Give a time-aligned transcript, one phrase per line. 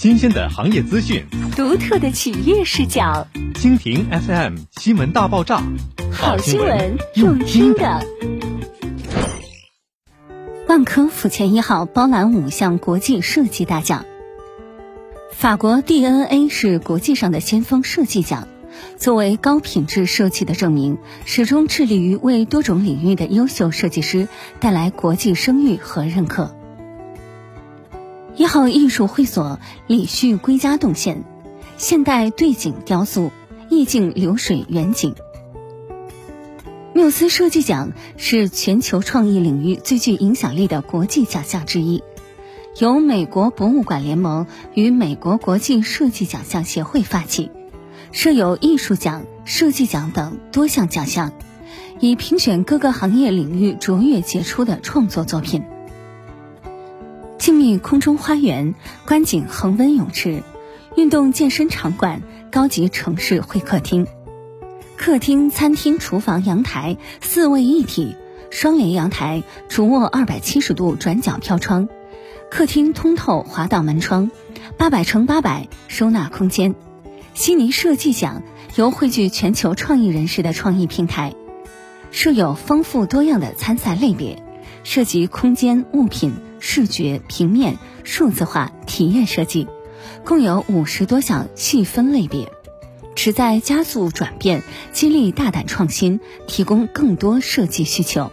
[0.00, 3.28] 新鲜的行业资讯，独特的企业视角。
[3.52, 5.62] 蜻蜓 FM 新闻大爆炸，
[6.10, 8.02] 好新闻用听的。
[10.66, 14.06] 万科府前一号包揽五项国际设计大奖。
[15.32, 18.48] 法国 DNA 是国际上的先锋设计奖，
[18.96, 20.96] 作为高品质设计的证明，
[21.26, 24.28] 始终致力于为多种领域的优秀设计师
[24.60, 26.56] 带来国际声誉和认可。
[28.40, 31.24] 一号艺术会所李旭归家动线，
[31.76, 33.32] 现代对景雕塑，
[33.68, 35.14] 意境流水远景。
[36.94, 42.02] 缪斯设计奖是全球创意领域最具影响力的国际奖项之一，
[42.78, 47.50] 由美国博物馆联盟与美国国际设计奖项协会发起，
[48.10, 51.34] 设有艺术奖、设计奖等多项奖项，
[52.00, 55.62] 以评选各个行业领域卓越杰出的创作作品。
[57.40, 58.74] 静谧空中花园、
[59.06, 60.42] 观景恒温泳池、
[60.94, 62.20] 运动健身场馆、
[62.52, 64.06] 高级城市会客厅、
[64.98, 68.14] 客厅、餐厅、厨房、阳台四位一体，
[68.50, 71.88] 双联阳台，主卧二百七十度转角飘窗，
[72.50, 74.30] 客厅通透滑道门窗，
[74.76, 76.74] 八百乘八百收纳空间。
[77.32, 78.42] 悉尼设计奖
[78.76, 81.34] 由汇聚全球创意人士的创意平台，
[82.10, 84.42] 设有丰富多样的参赛类别，
[84.84, 86.34] 涉及空间、物品。
[86.60, 89.66] 视觉、平面、数字化、体验设计，
[90.24, 92.52] 共有五十多项细分类别，
[93.16, 98.30] 旨在加速转变，激励大胆创新，提供更多设计需求。